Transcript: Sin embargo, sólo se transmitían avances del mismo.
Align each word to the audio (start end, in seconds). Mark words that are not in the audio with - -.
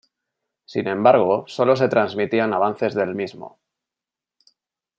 Sin 0.65 0.87
embargo, 0.87 1.43
sólo 1.45 1.75
se 1.75 1.87
transmitían 1.87 2.55
avances 2.55 2.95
del 2.95 3.13
mismo. 3.13 3.59